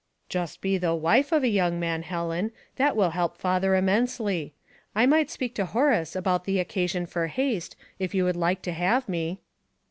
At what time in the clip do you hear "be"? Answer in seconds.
0.61-0.79